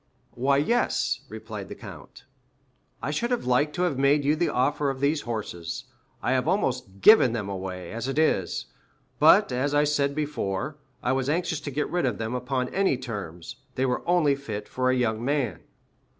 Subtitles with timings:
[0.33, 2.25] "Why, yes," replied the count.
[3.03, 5.83] "I should have liked to have made you the offer of these horses.
[6.23, 8.65] I have almost given them away, as it is;
[9.19, 12.97] but, as I before said, I was anxious to get rid of them upon any
[12.97, 13.57] terms.
[13.75, 15.59] They were only fit for a young man."